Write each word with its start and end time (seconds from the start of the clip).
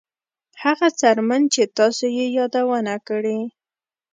هغه 0.63 0.87
څرمن 0.99 1.41
چې 1.53 1.63
تاسو 1.77 2.05
یې 2.17 2.25
یادونه 2.37 2.95
کړې 3.07 3.39